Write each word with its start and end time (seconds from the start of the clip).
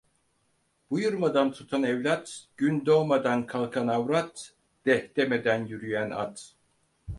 Buyurmadan 0.91 1.51
tutan 1.51 1.83
evlat, 1.83 2.47
gün 2.57 2.85
doğmadan 2.85 3.47
kalkan 3.47 3.87
avrat, 3.87 4.55
deh 4.85 5.15
demeden 5.15 5.65
yürüyen 5.65 6.09
at. 6.11 6.53